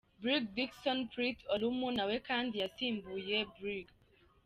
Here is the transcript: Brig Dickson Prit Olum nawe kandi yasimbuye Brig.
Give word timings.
Brig 0.21 0.43
Dickson 0.55 0.99
Prit 1.13 1.37
Olum 1.53 1.79
nawe 1.97 2.15
kandi 2.27 2.53
yasimbuye 2.63 3.37
Brig. 3.55 3.87